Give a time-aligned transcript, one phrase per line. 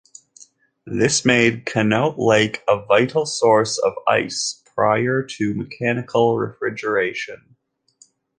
[0.87, 7.55] This made Conneaut Lake a vital source of ice, prior to mechanical refrigeration.